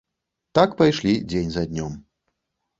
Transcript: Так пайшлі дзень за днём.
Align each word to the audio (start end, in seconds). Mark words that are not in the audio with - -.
Так 0.59 0.73
пайшлі 0.79 1.13
дзень 1.35 1.53
за 1.59 1.67
днём. 1.71 2.03